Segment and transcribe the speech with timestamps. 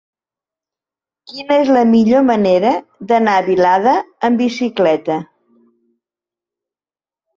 [1.31, 2.71] Quina és la millor manera
[3.11, 3.95] d'anar a Vilada
[4.31, 5.23] amb bicicleta?